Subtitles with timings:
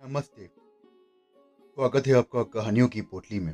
[0.00, 0.46] नमस्ते।
[1.76, 3.52] स्वागत है आपका कहानियों की पोटली में।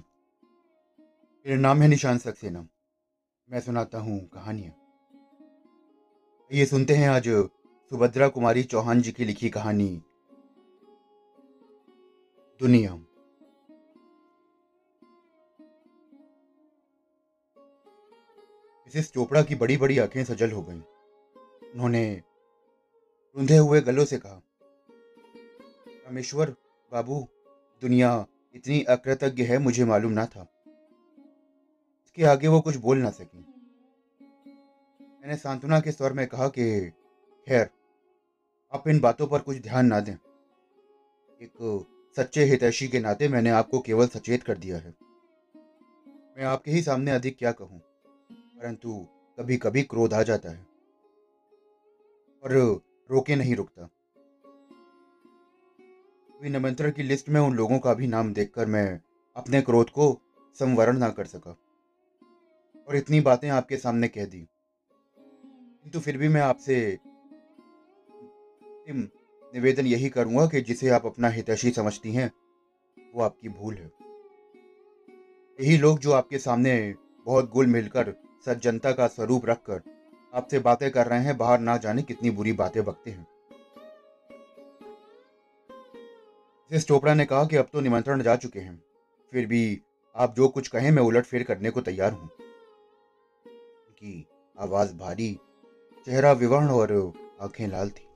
[1.46, 2.60] मेरा नाम है निशान सक्सेना।
[3.48, 4.72] मैं सुनाता हूँ कहानियाँ।
[6.50, 7.28] ये सुनते हैं आज
[7.90, 9.88] सुभद्रा कुमारी चौहान जी की लिखी कहानी,
[12.60, 12.94] दुनिया।
[18.84, 20.80] मिसेस चोपड़ा की बड़ी बड़ी आँखें सजल हो गईं।
[21.72, 22.22] उन्होंने
[23.36, 24.42] रुंधे हुए गलों से कहा
[26.06, 26.50] रामेश्वर
[26.92, 27.28] बाबू,
[27.80, 30.62] दुनिया इतनी अकृतज्ञ है मुझे मालूम ना था।
[32.04, 33.38] इसके आगे वो कुछ बोल ना सकी।
[35.02, 36.90] मैंने सांत्वना के स्वर में कहा कि,
[37.48, 37.70] खैर,
[38.72, 40.14] आप इन बातों पर कुछ ध्यान ना दें।
[41.42, 44.94] एक सच्चे हितैषी के नाते मैंने आपको केवल सचेत कर दिया है।
[46.36, 47.80] मैं आपके ही सामने अधिक क्या कहूँ?
[48.32, 49.06] परंतु
[49.38, 50.66] कभी कभी क्रोध आ जाता है।
[52.44, 53.90] और रोके नहीं रुकता।
[56.42, 59.00] निमंत्रण की लिस्ट में उन लोगों का भी नाम देखकर मैं
[59.36, 60.20] अपने क्रोध को
[60.54, 61.56] संवरण ना कर सका।
[62.88, 64.48] और इतनी बातें आपके सामने कह दी।
[65.82, 66.98] किंतु फिर भी मैं आपसे
[68.90, 72.32] निवेदन यही करूँगा कि जिसे आप अपना हितैषी समझती हैं,
[73.14, 73.90] वो आपकी भूल है।
[75.60, 76.94] यही लोग जो आपके सामने
[77.26, 78.14] बहुत गुल मिलकर
[78.46, 79.82] सज्जनता का स्वरूप रखकर
[80.34, 83.35] आपसे बातें कर रहे हैं, बाहर ना जाने कितनी बुरी बातें बकते हैं।
[86.70, 88.82] मिसेस चोपड़ा ने कहा कि अब तो निमंत्रण जा चुके हैं,
[89.32, 89.80] फिर भी
[90.14, 92.28] आप जो कुछ कहें मैं उलट फेर करने को तैयार हूँ।
[93.46, 95.32] उनकी आवाज़ भारी,
[96.06, 96.92] चेहरा विवर्ण और
[97.40, 98.06] आँखें लाल थी।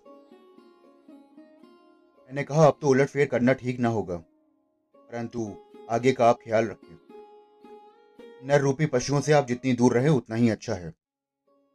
[2.31, 5.55] मैंने कहा, अब तो उलट फेर करना ठीक ना होगा, परंतु
[5.91, 6.99] आगे का आप ख्याल रखें।
[8.45, 10.91] नर रूपी पशुओं से आप जितनी दूर रहे, उतना ही अच्छा है।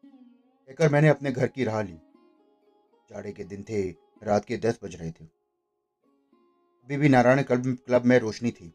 [0.03, 1.97] कहकर मैंने अपने घर की राह ली।
[3.09, 3.89] जाड़े के दिन थे,
[4.23, 5.25] रात के दस बज रहे थे।
[6.89, 8.73] भी नारायण क्लब क्लब में रोशनी थी।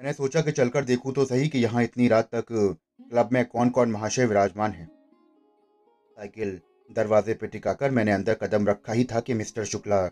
[0.00, 3.70] मैंने सोचा कि चलकर देखूँ तो सही कि यहाँ इतनी रात तक क्लब में कौन
[3.70, 9.34] कौन महाशय विराजमान है। साइकिल, दरवाजे पे टिकाकर मैंने अंदर कदम रखा ही था कि
[9.34, 10.06] मिस्टर शुक्ला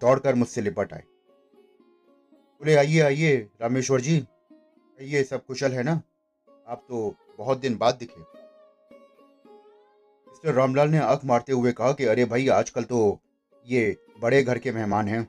[0.00, 1.02] दौड़कर मुझसे लिपट आए।
[2.60, 4.26] बोले, आइए आइए, रामेश्वर जी
[5.00, 6.02] ये सब कुशल है ना?
[6.68, 8.20] आप तो बहुत दिन बाद दिखे।
[10.30, 13.20] मिस्टर रामलाल ने आँख मारते हुए कहा कि, अरे भाई, आजकल तो
[13.66, 15.28] ये बड़े घर के मेहमान हैं।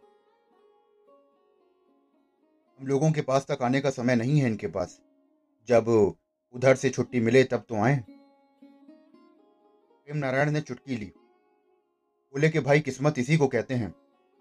[2.80, 5.02] हम लोगों के पास तक आने का समय नहीं है इनके पास।
[5.68, 6.16] जब
[6.54, 8.04] उधर से छुट्टी मिले तब तो आए।
[10.06, 11.06] प्रेम नारायण ने चुटकी ली।
[12.34, 13.96] बोले कि, भाई, किस्मत इसी को कहते हैं।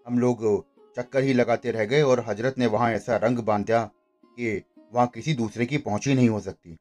[0.07, 0.65] हम लोग
[0.95, 3.91] चक्कर ही लगाते रह गए और हज़रत ने वहाँ ऐसा रंग बांधा
[4.25, 6.77] कि वहाँ किसी दूसरे की पहुँच ही नहीं हो सकती।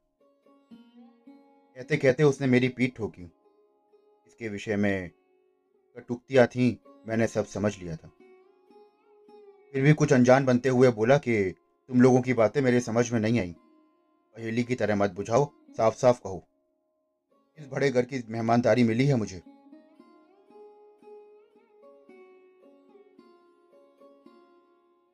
[1.76, 3.22] कहते कहते उसने मेरी पीठ ठोकी।
[4.26, 5.10] इसके विषय में
[5.96, 8.08] कटुक्तियाँ थी। मैंने सब समझ लिया था।
[9.72, 11.54] फिर भी कुछ अनजान बनते हुए बोला कि
[11.88, 13.56] तुम लोगों की बातें मेरे समझ में नहीं आई।
[14.36, 16.44] पहेली की तरह मत बुझाओ साफ़ साफ़ कहो।
[17.58, 19.42] इस बड़े घर की मेहमानदारी मिली है मुझे।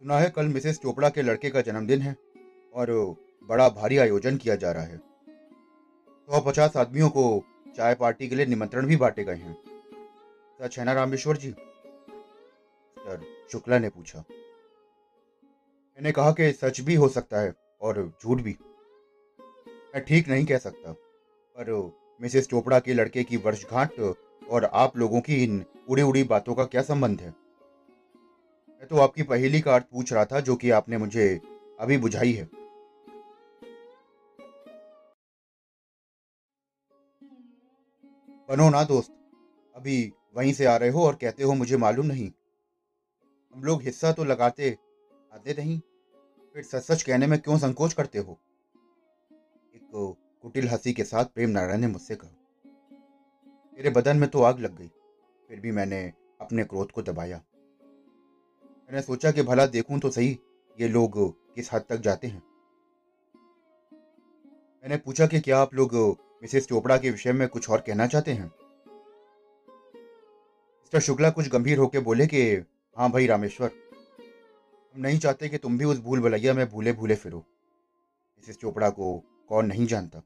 [0.02, 2.16] सुना है कल मिसेस चोपड़ा के लड़के का जन्मदिन है
[2.74, 7.44] और बड़ा भारी आयोजन किया जा रहा है। सौ तो पचास आदमियों को
[7.76, 9.56] चाय पार्टी के लिए निमंत्रण भी बांटे गए हैं।
[10.62, 11.54] सच है ना रामेश्वर जी?
[13.08, 13.20] सर
[13.52, 14.18] शुक्ला ने पूछा,
[15.98, 18.56] मैंने कहा कि सच भी हो सकता है और झूठ भी।
[19.94, 21.70] मैं ठीक नहीं कह सकता, पर
[22.20, 23.98] मिसेस चोपड़ा के लड़के की वर्षगांठ
[24.50, 27.30] और आप लोगों की इन उड़ी उड़ी बातों का क्या संबंध है?
[28.68, 31.28] मैं तो आपकी पहेली का अर्थ पूछ रहा था जो कि आपने मुझे
[31.80, 32.48] अभी बुझाई है।
[38.48, 39.12] बनो ना दोस्त,
[39.74, 42.30] अभी वहीं से आ रहे हो और कहते हो मुझे मालूम नहीं।
[43.54, 44.70] हम लोग हिस्सा तो लगाते
[45.32, 45.78] आते नहीं,
[46.54, 48.38] फिर सच सच कहने में क्यों संकोच करते हो?
[49.74, 52.30] एक कुटिल हँसी के साथ प्रेम नारायण ने मुझसे कहा।
[53.72, 54.90] मेरे बदन में तो आग लग गई,
[55.48, 56.00] फिर भी मैंने
[56.40, 57.42] अपने क्रोध को दबाया।
[58.90, 60.38] मैंने सोचा कि भला देखूँ तो सही
[60.78, 61.18] ये लोग
[61.54, 62.42] किस हद तक जाते हैं।
[64.84, 65.94] मैंने पूछा कि क्या आप लोग
[66.42, 68.50] मिसेस चोपड़ा के विषय में कुछ और कहना चाहते हैं?
[70.80, 72.44] मिस्टर शुक्ला कुछ गंभीर होकर बोले कि
[72.98, 73.70] हाँ भाई रामेश्वर।
[74.94, 78.88] हम नहीं चाहते कि तुम भी उस भूल भलैया में भूले भूले फिरो। मिसेस चोपड़ा
[78.90, 80.18] को कौन नहीं जानता।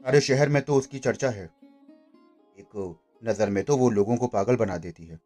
[0.00, 1.44] सारे शहर में तो उसकी चर्चा है।
[2.58, 5.20] एक नज़र में तो वो लोगों को पागल बना देती है।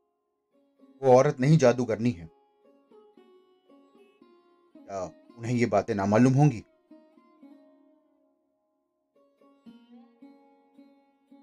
[1.02, 2.28] वो औरत नहीं जादूगरनी है।
[4.76, 5.02] क्या
[5.38, 6.64] उन्हें ये बातें ना मालूम होंगी?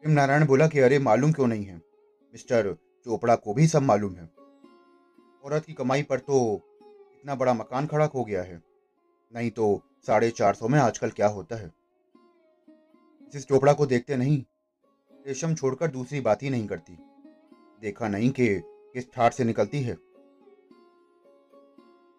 [0.08, 1.78] नारायण बोला कि अरे मालूम क्यों नहीं है?
[2.34, 2.74] मिस्टर
[3.06, 4.39] चोपड़ा को भी सब मालूम है।
[5.44, 6.62] औरत की कमाई पर तो
[7.20, 8.64] इतना बड़ा मकान खड़ा हो गया है।
[9.36, 11.72] नहीं तो साढ़े चार सौ में आजकल क्या होता है?
[13.34, 14.44] जिस चोपड़ा को देखते नहीं,
[15.28, 16.98] रेशम छोड़कर दूसरी बात ही नहीं करती।
[17.82, 19.94] देखा नहीं कि किस ठाट से निकलती है।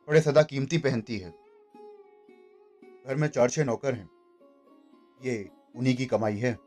[0.09, 1.31] बड़े सदा कीमती पहनती है।
[3.07, 4.11] घर में चार छह नौकर हैं।
[5.25, 6.59] ये उन्हीं की कमाई है।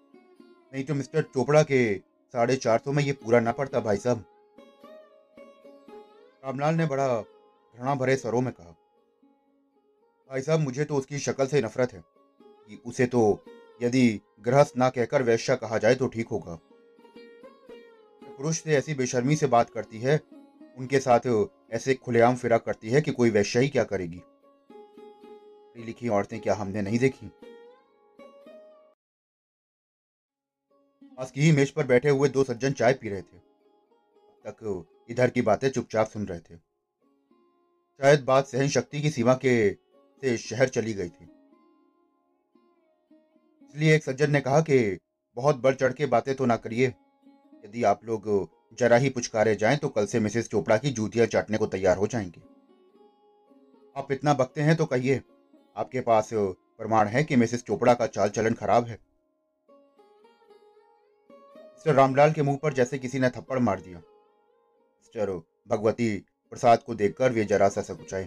[0.73, 1.97] नहीं तो मिस्टर चोपड़ा के
[2.33, 4.32] साढ़े चार सौ में ये पूरा ना पड़ता भाई साहब।
[6.43, 8.75] रामलाल ने बड़ा घृणा भरे स्वरों में कहा,
[10.29, 12.03] भाई साहब, मुझे तो उसकी शक्ल से नफरत है
[12.39, 13.21] कि उसे तो
[13.81, 16.59] यदि गृहस्थ ना कहकर वैश्या कहा जाए तो ठीक होगा।
[18.27, 20.19] पुरुष से ऐसी बेशर्मी से बात करती है,
[20.77, 24.21] उनके साथ ऐसे खुलेआम फिरा करती है कि कोई वैश्या ही क्या करेगी?
[24.69, 27.27] पढ़ी लिखी औरतें क्या हमने नहीं देखी?
[31.17, 33.37] पास की ही मेज पर बैठे हुए दो सज्जन चाय पी रहे थे।
[34.45, 36.57] तक इधर की बातें चुपचाप सुन रहे थे।
[37.99, 39.71] शायद बात सहन शक्ति की सीमा के
[40.23, 41.29] से शहर चली गई थी।
[43.69, 44.99] इसलिए एक सज्जन ने कहा कि
[45.37, 46.87] बहुत बढ़ चढ़ के बातें तो ना करिए।
[47.65, 51.57] यदि आप लोग जरा ही पुचकारे जाएँ तो कल से मिसेस चोपड़ा की जूतियाँ चाटने
[51.57, 52.41] को तैयार हो जाएँगे।
[53.95, 55.21] आप इतना बकते हैं तो कहिए,
[55.77, 58.97] आपके पास प्रमाण है कि मिसेस चोपड़ा का चाल चलन खराब है।
[61.29, 64.01] मिस्टर रामलाल के मुँह पर जैसे किसी ने थप्पड़ मार दिया।
[65.15, 65.31] मिस्टर
[65.67, 66.17] भगवती
[66.51, 68.23] प्रसाद को देखकर वे जरा सा सकुचाए।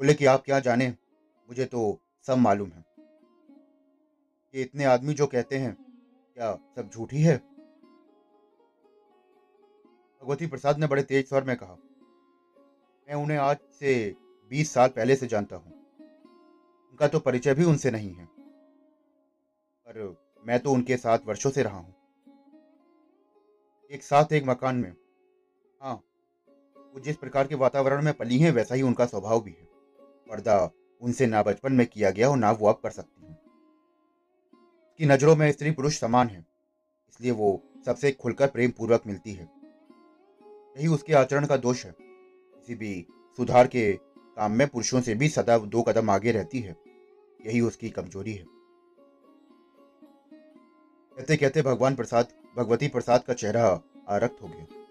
[0.00, 0.88] बोले कि आप क्या जाने?
[1.48, 2.84] मुझे तो सब मालूम है।
[4.54, 5.74] कि इतने आदमी जो कहते हैं,
[6.36, 7.36] क्या सब झूठी है?
[10.22, 11.76] भगवती प्रसाद ने बड़े तेज स्वर में कहा,
[13.08, 13.94] मैं उन्हें आज से
[14.50, 15.72] बीस साल पहले से जानता हूँ।
[16.90, 18.24] उनका तो परिचय भी उनसे नहीं है।
[19.88, 21.94] पर मैं तो उनके साथ वर्षों से रहा हूँ।
[23.90, 24.92] एक साथ एक मकान में
[26.94, 29.68] वो जिस प्रकार के वातावरण में पली हैं, वैसा ही उनका स्वभाव भी है।
[30.28, 30.70] पर्दा
[31.02, 35.36] उनसे ना बचपन में किया गया और ना वो अब कर सकती हूँ। उसकी नज़रों
[35.36, 36.38] में स्त्री पुरुष समान है,
[37.10, 39.48] इसलिए वो सबसे खुलकर प्रेम पूर्वक मिलती है।
[40.76, 43.06] यही उसके आचरण का दोष है। किसी भी
[43.38, 46.76] सुधार के काम में पुरुषों से भी सदा दो कदम आगे रहती है।
[47.46, 48.44] यही उसकी कमज़ोरी है।
[51.16, 53.66] कहते कहते भगवान प्रसाद, भगवती प्रसाद का चेहरा
[54.08, 54.81] आरक्त हो गया।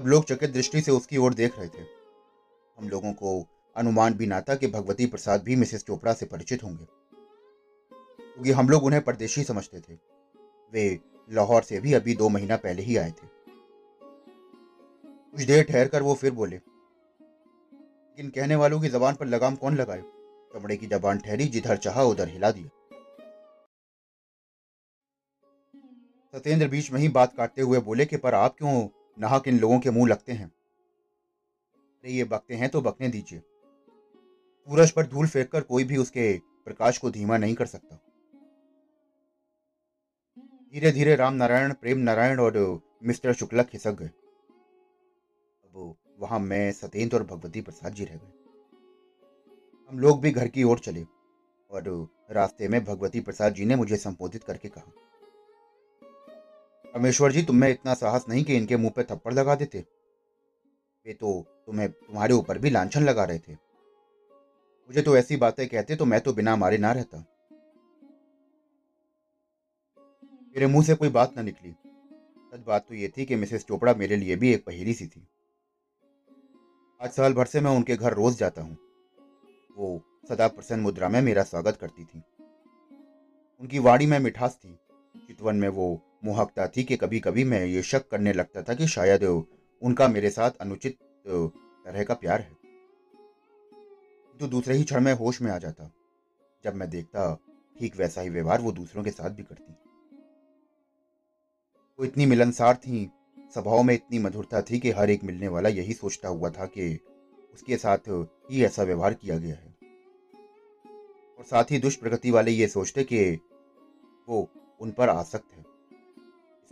[0.00, 1.82] सब लोग चकित दृष्टि से उसकी ओर देख रहे थे।
[2.78, 6.62] हम लोगों को अनुमान भी ना था कि भगवती प्रसाद भी मिसेस चोपड़ा से परिचित
[6.64, 6.84] होंगे।
[7.92, 9.94] क्योंकि हम लोग उन्हें परदेशी समझते थे।
[10.72, 11.00] वे
[11.30, 13.26] लाहौर से भी अभी दो महीना पहले ही आए थे।
[15.32, 19.76] कुछ देर ठहर कर वो फिर बोले, लेकिन कहने वालों की जबान पर लगाम कौन
[19.76, 20.02] लगाए?
[20.54, 22.68] चमड़े की जबान ठहरी, जिधर चाहा उधर हिला दिया।
[26.34, 28.88] सत्येंद्र बीच में ही बात काटते हुए बोले कि, पर आप क्यों
[29.18, 33.38] नाहक इन लोगों के मुँह लगते हैं। अरे ये बकते हैं तो बकने दीजिए।
[34.68, 36.32] सूरज पर धूल फेंक कर कोई भी उसके
[36.64, 37.96] प्रकाश को धीमा नहीं कर सकता।
[40.72, 42.58] धीरे धीरे राम नारायण प्रेम नारायण और
[43.04, 48.32] मिस्टर शुक्ला खिसक गए। अब वहाँ मैं सत्येंद्र और भगवती प्रसाद जी रह गए।
[49.90, 51.04] हम लोग भी घर की ओर चले
[51.70, 54.92] और रास्ते में भगवती प्रसाद जी ने मुझे संबोधित करके कहा
[56.96, 59.78] रमेश्वर जी, तुम्हें इतना साहस नहीं कि इनके मुँह पे थप्पड़ लगा देते?
[61.06, 63.52] वे तो तुम्हें, तुम्हारे ऊपर भी लांछन लगा रहे थे।
[64.88, 67.18] मुझे तो ऐसी बातें कहते तो मैं तो बिना मारे ना रहता।
[70.48, 71.70] मेरे मुँह से कोई बात ना निकली।
[72.54, 75.28] सच बात तो ये थी कि मिसेस चोपड़ा मेरे लिए भी एक पहेली सी थी।
[77.00, 78.78] आज साल भर से मैं उनके घर रोज जाता हूँ।
[79.76, 82.22] वो सदा प्रसन्न मुद्रा में मेरा स्वागत करती थी।
[83.60, 84.78] उनकी वाणी में मिठास थी।
[85.26, 88.86] चितवन में वो मुहकता थी कि कभी कभी मैं ये शक करने लगता था कि
[88.86, 89.44] शायद
[89.82, 90.98] उनका मेरे साथ अनुचित
[91.86, 92.52] तरह का प्यार है।
[94.40, 95.92] तो दूसरे ही क्षण में होश में आ जाता।
[96.64, 97.38] जब मैं देखता,
[97.80, 99.72] ठीक वैसा ही व्यवहार वो दूसरों के साथ भी करती।
[101.98, 105.92] वो इतनी मिलनसार थी, स्वभाव में इतनी मधुरता थी कि हर एक मिलने वाला यही
[105.92, 106.98] सोचता हुआ था कि
[107.54, 107.98] उसके साथ
[108.50, 109.74] ही ऐसा व्यवहार किया गया है।
[111.38, 113.40] और साथ ही दुष्प्रगति वाले ये सोचते कि
[114.28, 114.50] वो
[114.80, 115.69] उन पर आसक्त है।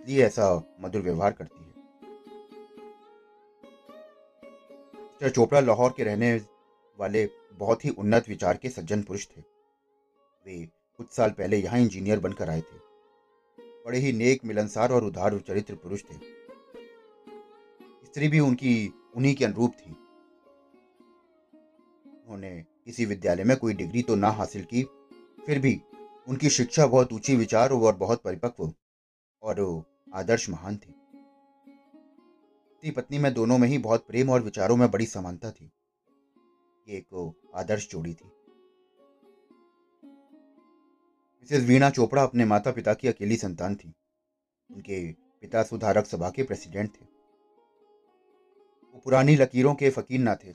[0.08, 0.44] इसलिए ऐसा
[0.80, 1.72] मधुर व्यवहार करती है।
[4.94, 6.32] मिस्टर चोपड़ा लाहौर के रहने
[6.98, 9.40] वाले बहुत ही उन्नत विचार के सज्जन पुरुष थे।
[10.46, 12.78] वे कुछ साल पहले यहाँ इंजीनियर बनकर आए थे।
[13.86, 16.14] बड़े ही नेक, मिलनसार और उदार चरित्र पुरुष थे।
[18.06, 19.90] स्त्री भी उनकी, उन्हीं के अनुरूप थी।
[22.04, 24.82] उन्होंने किसी विद्यालय में कोई डिग्री तो ना हासिल की,
[25.46, 25.80] फिर भी
[26.28, 28.72] उनकी शिक्षा बहुत ऊँची विचार और बहुत परिपक्व
[29.42, 29.60] और
[30.14, 30.94] आदर्श महान थी।
[32.72, 35.72] पति पत्नी में दोनों में ही बहुत प्रेम और विचारों में बड़ी समानता थी।
[36.88, 38.30] ये एक आदर्श जोड़ी थी।
[41.42, 43.92] मिसेस वीणा चोपड़ा अपने माता पिता की अकेली संतान थी।
[44.70, 47.04] उनके पिता सुधारक सभा के प्रेसिडेंट थे।
[48.94, 50.50] वो पुरानी लकीरों के फकीर ना थे।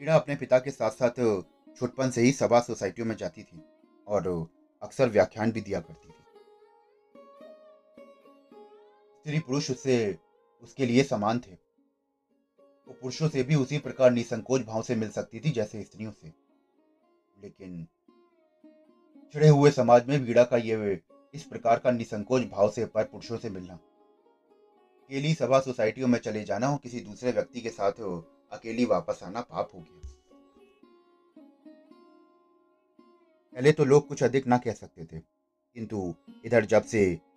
[0.00, 1.42] वीणा अपने पिता के साथ साथ
[1.76, 3.62] छुटपन से ही सभा सोसाइटियों में जाती थी
[4.08, 4.48] और
[4.82, 6.17] अक्सर व्याख्यान भी दिया करती थी।
[9.28, 9.94] स्त्री पुरुष उससे
[10.62, 11.52] उसके लिए समान थे।
[12.86, 16.32] वो पुरुषों से भी उसी प्रकार निसंकोच भाव से मिल सकती थी जैसे स्त्रियों से।
[17.42, 17.86] लेकिन
[19.34, 21.00] छिड़े हुए समाज में वीड़ा का ये
[21.34, 26.44] इस प्रकार का निसंकोच भाव से पर पुरुषों से मिलना। अकेली सभा सोसाइटियों में चले
[26.44, 28.16] जाना हो, किसी दूसरे व्यक्ति के साथ हो
[28.52, 30.10] अकेली वापस आना पाप हो गया।
[33.56, 35.20] पहले तो लोग कुछ अधिक ना कह सकते थे,
[35.76, 37.27] किंतु इधर जब से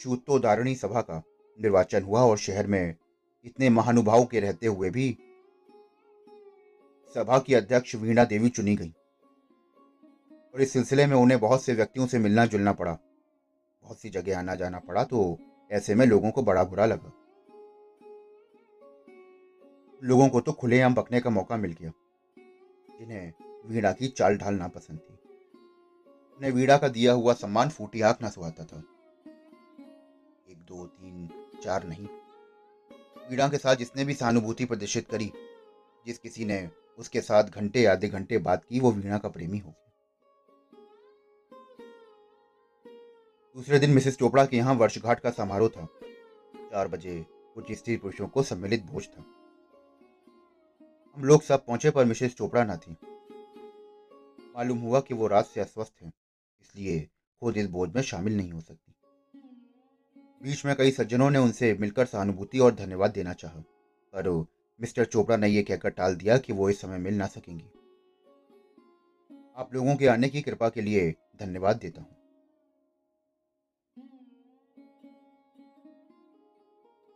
[0.00, 1.22] शूतोदारणी सभा का
[1.58, 2.94] निर्वाचन हुआ और शहर में
[3.44, 5.10] इतने महानुभाव के रहते हुए भी
[7.14, 8.92] सभा की अध्यक्ष वीणा देवी चुनी गई।
[10.54, 12.92] और इस सिलसिले में उन्हें बहुत से व्यक्तियों से मिलना जुलना पड़ा।
[13.82, 15.38] बहुत सी जगह आना जाना पड़ा तो
[15.70, 17.12] ऐसे में लोगों को बड़ा बुरा लगा।
[20.02, 21.92] लोगों को तो खुलेआम बकने का मौका मिल गया,
[22.98, 23.32] जिन्हें
[23.66, 25.18] वीणा की चाल ढाल ना पसंद थी।
[26.40, 28.82] उन्हें वीणा का दिया हुआ सम्मान फूटी आँख ना सुहाता था।
[30.70, 31.28] दो, तीन,
[31.62, 32.06] चार नहीं।
[33.30, 35.32] वीणा के साथ जिसने भी सहानुभूति प्रदर्शित करी,
[36.06, 39.70] जिस किसी ने उसके साथ घंटे, आधे घंटे बात की, वो वीणा का प्रेमी हो
[39.70, 39.86] गया।
[43.56, 45.88] दूसरे दिन मिसेस चोपड़ा के यहाँ वर्षघाट का समारोह था।
[46.70, 47.24] चार बजे
[47.54, 49.24] कुछ स्त्री पुरुषों को सम्मिलित भोज था।
[51.16, 52.96] हम लोग सब पहुँचे पर मिसेस चोपड़ा ना थी।
[54.56, 56.12] मालूम हुआ कि वो रात से अस्वस्थ हैं,
[56.60, 57.00] इसलिए
[57.42, 58.89] खुद इस भोज में शामिल नहीं हो सकती।
[60.42, 63.60] बीच में कई सज्जनों ने उनसे मिलकर सहानुभूति और धन्यवाद देना चाहा।
[64.14, 64.46] पर
[64.80, 67.64] मिस्टर चोपड़ा ने यह कहकर टाल दिया कि वो इस समय मिल ना सकेंगे।
[69.56, 72.16] आप लोगों के आने की कृपा के लिए धन्यवाद देता हूँ।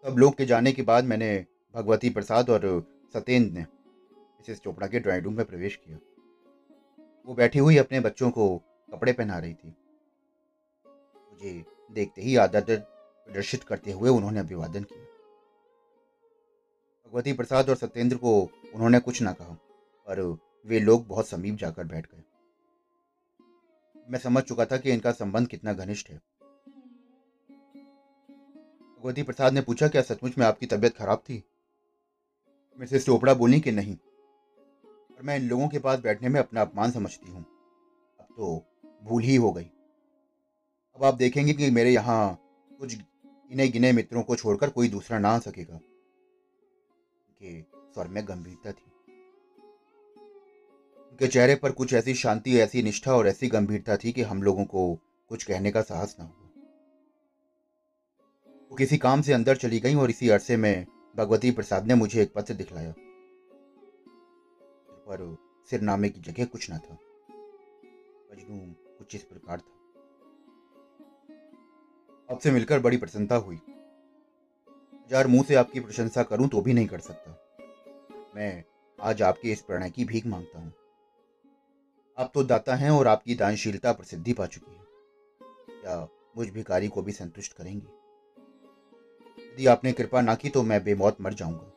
[0.04, 5.00] सब लोग के जाने के बाद मैंने भगवती प्रसाद और सत्येंद्र ने मिसेस चोपड़ा के
[5.00, 5.98] ड्राइंग रूम में प्रवेश किया।
[7.26, 8.58] वो बैठी हुई अपने बच्चों को
[8.92, 9.76] कपड़े पहना रही थी।
[11.32, 12.93] मुझे देखते ही आदर
[13.28, 15.02] प्रदर्शित करते हुए उन्होंने अभिवादन किया।
[17.06, 18.40] भगवती प्रसाद और सत्येंद्र को
[18.74, 19.54] उन्होंने कुछ ना कहा,
[20.08, 20.20] पर
[20.66, 22.22] वे लोग बहुत समीप जाकर बैठ गए।
[24.08, 26.16] मैं समझ चुका था कि इनका संबंध कितना घनिष्ठ है।
[28.98, 31.42] भगवती प्रसाद ने पूछा, क्या सचमुच में आपकी तबीयत खराब थी?
[32.78, 33.96] मिसेस चोपड़ा बोली कि नहीं
[35.16, 37.44] और मैं इन लोगों के पास बैठने में अपना अपमान समझती हूँ।
[38.20, 38.62] अब तो
[39.02, 39.70] भूल ही हो गई।
[40.96, 42.38] अब आप देखेंगे कि मेरे यहाँ
[42.70, 42.96] कुछ
[43.48, 45.80] गिने गिने मित्रों को छोड़कर कोई दूसरा ना आ सकेगा।
[47.42, 48.90] के स्वर में गंभीरता थी।
[51.02, 54.64] उनके चेहरे पर कुछ ऐसी शांति, ऐसी निष्ठा और ऐसी गंभीरता थी कि हम लोगों
[54.64, 54.98] को
[55.28, 56.50] कुछ कहने का साहस ना हुआ।
[58.70, 60.86] वो किसी काम से अंदर चली गई और इसी अरसे में
[61.16, 62.94] भगवती प्रसाद ने मुझे एक पत्र दिखलाया।
[64.90, 65.36] पर
[65.70, 66.94] सिरनामे की जगह कुछ ना था।
[68.32, 69.73] मजनू कुछ इस प्रकार था।
[72.28, 73.56] आपसे मिलकर बड़ी प्रसन्नता हुई।
[75.06, 77.38] हज़ार मुँह से आपकी प्रशंसा करूँ तो भी नहीं कर सकता।
[78.36, 78.64] मैं
[78.98, 80.72] आज आपके इस प्रणय की भीख माँगता हूँ।
[82.18, 84.82] आप तो दाता हैं और आपकी दानशीलता प्रसिद्धि पा चुकी है।
[85.70, 87.86] क्या मुझ भिकारी को भी संतुष्ट करेंगी?
[89.52, 91.70] यदि आपने कृपा ना की तो मैं बेमौत मर जाऊँगा।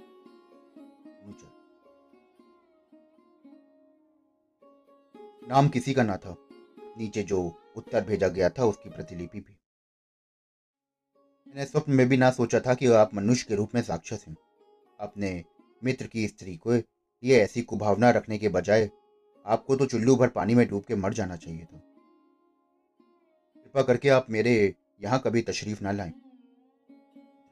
[5.47, 6.35] नाम किसी का ना था।
[6.97, 7.39] नीचे जो
[7.75, 9.57] उत्तर भेजा गया था उसकी प्रतिलिपि भी।
[11.57, 14.35] मैंने स्वप्न में भी ना सोचा था कि आप मनुष्य के रूप में साक्षस हैं।
[14.99, 15.43] अपने
[15.83, 16.73] मित्र की स्त्री को
[17.23, 18.89] ये ऐसी कुभावना रखने के बजाय
[19.45, 21.77] आपको तो चुल्लू भर पानी में डूब के मर जाना चाहिए था।
[23.57, 26.11] कृपा करके आप मेरे यहाँ कभी तशरीफ़ ना लाएँ।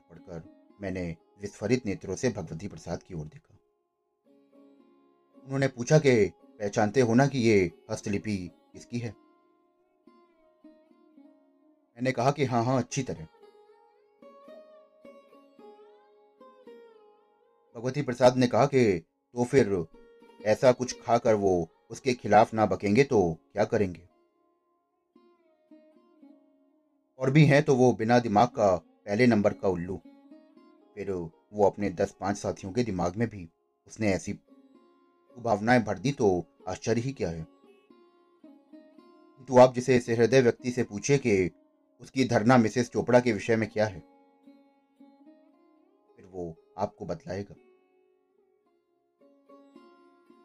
[0.09, 0.43] पढ़कर
[0.81, 3.57] मैंने विस्फरित नेत्रों से भगवती प्रसाद की ओर देखा।
[5.45, 6.25] उन्होंने पूछा कि
[6.59, 8.37] पहचानते हो ना कि ये हस्तलिपि
[8.73, 9.15] किसकी है?
[11.97, 13.27] मैंने कहा कि हाँ हाँ अच्छी तरह।
[17.75, 18.99] भगवती प्रसाद ने कहा कि
[19.35, 19.85] तो फिर
[20.45, 24.01] ऐसा कुछ खाकर वो उसके खिलाफ ना बकेंगे तो क्या करेंगे?
[27.19, 29.97] और भी हैं तो वो बिना दिमाग का पहले नंबर का उल्लू।
[30.95, 33.49] फिर वो अपने दस पाँच साथियों के दिमाग में भी
[33.87, 34.33] उसने ऐसी
[35.37, 37.43] भावनाएँ भर दी तो आश्चर्य ही क्या है?
[39.47, 41.51] तो आप जिसे इस हृदय व्यक्ति से पूछे कि
[42.01, 43.99] उसकी धरना मिसेस चोपड़ा के विषय में क्या है?
[46.15, 47.55] फिर वो आपको बतलाएगा।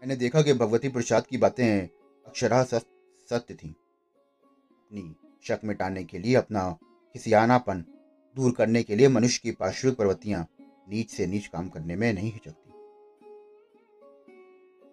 [0.00, 1.88] मैंने देखा कि भगवती प्रसाद की बातें
[2.26, 6.78] अक्षरा सत्य थी। अपनी शक मिटाने के लिए, अपना
[7.12, 7.84] खिसियानापन
[8.36, 10.46] दूर करने के लिए मनुष्य की पार्श्विक प्रवृत्तियाँ
[10.88, 12.70] नीच से नीच काम करने में नहीं हिचकती।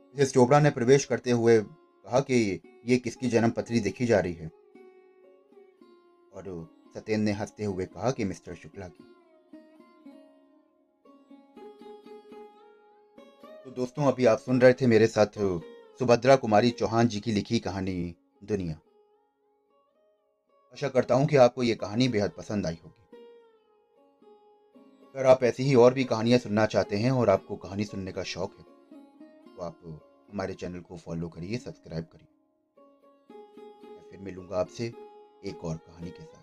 [0.10, 4.34] मिसेस चोपड़ा ने प्रवेश करते हुए कहा कि ये किसकी जन्म पत्री देखी जा रही
[4.34, 4.48] है?
[6.34, 9.17] और सत्येन ने हँसते हुए कहा कि मिस्टर शुक्ला की।
[13.68, 15.34] तो दोस्तों, अभी आप सुन रहे थे मेरे साथ
[16.00, 18.74] सुभद्रा कुमारी चौहान जी की लिखी कहानी, दुनिया।
[20.74, 23.18] आशा करता हूँ कि आपको ये कहानी बेहद पसंद आई होगी।
[25.16, 28.24] अगर आप ऐसी ही और भी कहानियाँ सुनना चाहते हैं और आपको कहानी सुनने का
[28.26, 28.64] शौक है
[29.48, 29.80] तो आप
[30.32, 32.28] हमारे चैनल को फॉलो करिए, सब्सक्राइब करिए।
[34.10, 34.86] फिर मिलूँगा आपसे
[35.46, 36.37] एक और कहानी के साथ।